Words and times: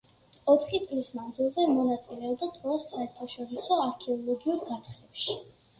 ოთხი 0.53 0.79
წლის 0.85 1.11
მანძილზე 1.17 1.67
მონაწილეობდა 1.73 2.49
ტროას 2.57 2.89
საერთაშორისო 2.93 3.79
არქეოლოგიურ 3.87 4.63
გათხრებში. 4.75 5.41